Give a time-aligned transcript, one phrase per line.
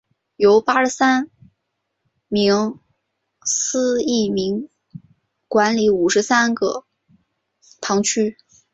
[0.37, 1.29] 由八十三
[2.27, 2.79] 名
[3.45, 4.67] 司铎名
[5.47, 6.85] 管理五十三个
[7.81, 8.35] 堂区。